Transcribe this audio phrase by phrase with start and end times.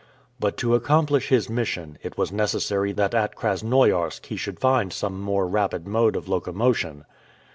[0.39, 5.21] But to accomplish his mission, it was necessary that at Krasnoiarsk he should find some
[5.21, 7.05] more rapid mode of locomotion.